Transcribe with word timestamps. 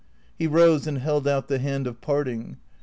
He 0.35 0.47
rose 0.47 0.87
and 0.87 0.97
held 0.97 1.27
out 1.27 1.47
the 1.47 1.59
hand 1.59 1.85
of 1.85 2.01
parting. 2.01 2.57